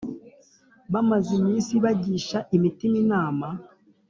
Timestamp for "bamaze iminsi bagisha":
0.93-2.37